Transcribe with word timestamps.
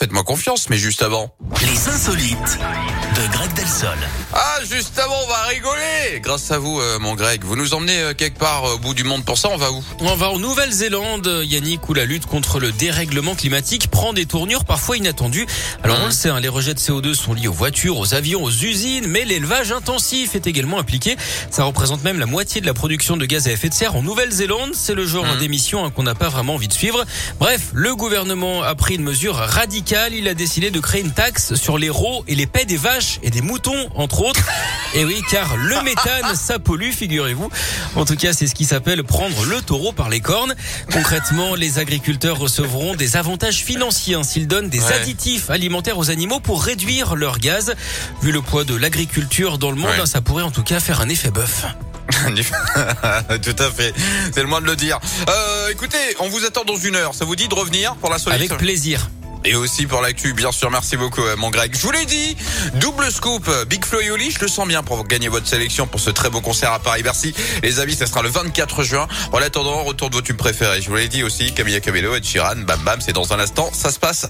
Faites-moi 0.00 0.22
confiance, 0.22 0.70
mais 0.70 0.78
juste 0.78 1.02
avant. 1.02 1.34
Les 1.60 1.88
insolites 1.88 2.58
de 3.16 3.32
Greg 3.32 3.52
Delsol. 3.54 3.98
Ah, 4.32 4.58
juste 4.62 4.96
avant, 4.96 5.16
on 5.24 5.28
va 5.28 5.42
rigoler 5.48 6.20
Grâce 6.22 6.52
à 6.52 6.58
vous, 6.60 6.78
euh, 6.80 7.00
mon 7.00 7.16
Greg. 7.16 7.42
Vous 7.42 7.56
nous 7.56 7.74
emmenez 7.74 7.98
euh, 7.98 8.14
quelque 8.14 8.38
part 8.38 8.64
euh, 8.64 8.74
au 8.74 8.78
bout 8.78 8.94
du 8.94 9.02
monde 9.02 9.24
pour 9.24 9.36
ça, 9.38 9.48
on 9.50 9.56
va 9.56 9.72
où? 9.72 9.82
On 9.98 10.14
va 10.14 10.30
en 10.30 10.38
Nouvelle-Zélande, 10.38 11.42
Yannick, 11.42 11.88
où 11.88 11.94
la 11.94 12.04
lutte 12.04 12.26
contre 12.26 12.60
le 12.60 12.70
dérèglement 12.70 13.34
climatique 13.34 13.88
prend 13.90 14.12
des 14.12 14.24
tournures 14.24 14.64
parfois 14.64 14.96
inattendues. 14.98 15.46
Alors 15.82 15.98
on 16.00 16.06
le 16.06 16.12
sait, 16.12 16.28
hein, 16.28 16.38
les 16.38 16.48
rejets 16.48 16.74
de 16.74 16.78
CO2 16.78 17.14
sont 17.14 17.34
liés 17.34 17.48
aux 17.48 17.52
voitures, 17.52 17.98
aux 17.98 18.14
avions, 18.14 18.44
aux 18.44 18.52
usines, 18.52 19.08
mais 19.08 19.24
l'élevage 19.24 19.72
intensif 19.72 20.36
est 20.36 20.46
également 20.46 20.78
impliqué. 20.78 21.16
Ça 21.50 21.64
représente 21.64 22.04
même 22.04 22.20
la 22.20 22.26
moitié 22.26 22.60
de 22.60 22.66
la 22.66 22.74
production 22.74 23.16
de 23.16 23.26
gaz 23.26 23.48
à 23.48 23.50
effet 23.50 23.68
de 23.68 23.74
serre 23.74 23.96
en 23.96 24.02
Nouvelle-Zélande. 24.02 24.74
C'est 24.74 24.94
le 24.94 25.04
genre 25.06 25.24
Mhm. 25.26 25.38
d'émission 25.40 25.84
hein, 25.84 25.90
qu'on 25.90 26.04
n'a 26.04 26.14
pas 26.14 26.28
vraiment 26.28 26.54
envie 26.54 26.68
de 26.68 26.72
suivre. 26.72 27.04
Bref, 27.40 27.70
le 27.72 27.96
gouvernement 27.96 28.62
a 28.62 28.76
pris 28.76 28.94
une 28.94 29.02
mesure 29.02 29.34
radicale. 29.34 29.87
Il 29.90 30.28
a 30.28 30.34
décidé 30.34 30.70
de 30.70 30.80
créer 30.80 31.00
une 31.00 31.12
taxe 31.12 31.54
sur 31.54 31.78
les 31.78 31.88
rots 31.88 32.22
et 32.28 32.34
les 32.34 32.46
pets 32.46 32.66
des 32.66 32.76
vaches 32.76 33.20
et 33.22 33.30
des 33.30 33.40
moutons, 33.40 33.88
entre 33.94 34.20
autres. 34.22 34.40
Et 34.94 35.04
oui, 35.04 35.22
car 35.30 35.56
le 35.56 35.82
méthane, 35.84 36.34
ça 36.36 36.58
pollue, 36.58 36.90
figurez-vous. 36.90 37.48
En 37.96 38.04
tout 38.04 38.16
cas, 38.16 38.34
c'est 38.34 38.46
ce 38.46 38.54
qui 38.54 38.66
s'appelle 38.66 39.02
prendre 39.02 39.44
le 39.46 39.62
taureau 39.62 39.92
par 39.92 40.10
les 40.10 40.20
cornes. 40.20 40.54
Concrètement, 40.92 41.54
les 41.54 41.78
agriculteurs 41.78 42.38
recevront 42.38 42.96
des 42.96 43.16
avantages 43.16 43.64
financiers 43.64 44.14
hein, 44.16 44.22
s'ils 44.24 44.46
donnent 44.46 44.68
des 44.68 44.78
Ouais. 44.82 44.92
additifs 44.92 45.48
alimentaires 45.48 45.96
aux 45.98 46.10
animaux 46.10 46.40
pour 46.40 46.62
réduire 46.62 47.14
leur 47.16 47.38
gaz. 47.38 47.74
Vu 48.22 48.30
le 48.30 48.42
poids 48.42 48.64
de 48.64 48.74
l'agriculture 48.74 49.56
dans 49.58 49.70
le 49.70 49.76
monde, 49.76 49.90
Ouais. 49.90 50.00
hein, 50.02 50.06
ça 50.06 50.20
pourrait 50.20 50.42
en 50.44 50.50
tout 50.50 50.62
cas 50.64 50.80
faire 50.80 51.00
un 51.00 51.08
effet 51.08 51.30
bœuf. 51.30 51.64
Tout 53.42 53.56
à 53.58 53.70
fait. 53.70 53.92
C'est 54.34 54.40
le 54.42 54.48
moins 54.48 54.60
de 54.60 54.66
le 54.66 54.76
dire. 54.76 54.98
Euh, 55.28 55.68
écoutez, 55.70 55.98
on 56.20 56.28
vous 56.28 56.44
attend 56.44 56.64
dans 56.64 56.76
une 56.76 56.96
heure. 56.96 57.14
Ça 57.14 57.24
vous 57.24 57.36
dit 57.36 57.48
de 57.48 57.54
revenir 57.54 57.94
pour 57.96 58.10
la 58.10 58.18
solide 58.18 58.36
Avec 58.38 58.56
plaisir. 58.58 59.08
Et 59.44 59.54
aussi 59.54 59.86
pour 59.86 60.00
l'actu, 60.02 60.34
bien 60.34 60.52
sûr. 60.52 60.70
Merci 60.70 60.96
beaucoup, 60.96 61.22
euh, 61.22 61.36
mon 61.36 61.50
Greg. 61.50 61.74
Je 61.74 61.82
vous 61.82 61.92
l'ai 61.92 62.04
dit, 62.04 62.36
double 62.74 63.10
scoop. 63.10 63.48
euh, 63.48 63.64
Big 63.64 63.84
Flo 63.84 64.00
et 64.00 64.30
je 64.30 64.40
le 64.40 64.48
sens 64.48 64.66
bien 64.66 64.82
pour 64.82 65.06
gagner 65.06 65.28
votre 65.28 65.46
sélection 65.46 65.86
pour 65.86 66.00
ce 66.00 66.10
très 66.10 66.28
beau 66.28 66.40
concert 66.40 66.72
à 66.72 66.78
Paris-Bercy. 66.80 67.34
Les 67.62 67.80
amis, 67.80 67.94
ça 67.94 68.06
sera 68.06 68.22
le 68.22 68.28
24 68.28 68.82
juin. 68.82 69.06
En 69.32 69.38
attendant, 69.38 69.82
retour 69.84 70.10
de 70.10 70.16
vos 70.16 70.22
tubes 70.22 70.36
préférés. 70.36 70.82
Je 70.82 70.90
vous 70.90 70.96
l'ai 70.96 71.08
dit 71.08 71.22
aussi, 71.22 71.54
Camilla 71.54 71.80
Cabello 71.80 72.14
et 72.14 72.20
Chiran, 72.20 72.56
bam 72.56 72.80
bam, 72.80 73.00
c'est 73.00 73.12
dans 73.12 73.32
un 73.32 73.38
instant. 73.38 73.70
Ça 73.72 73.90
se 73.90 73.98
passe 73.98 74.26